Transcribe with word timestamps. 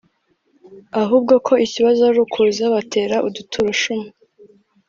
ahubwo 1.01 1.33
ko 1.47 1.53
ikibazo 1.65 2.01
ari 2.09 2.19
ukuza 2.25 2.63
batera 2.75 3.15
udutero 3.27 3.71
shuma 3.81 4.07